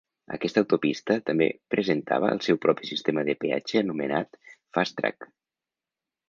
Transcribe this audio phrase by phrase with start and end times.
[0.35, 4.41] Aquesta autopista també presentava el seu propi sistema de peatge anomenat
[4.79, 5.31] "FasTrak".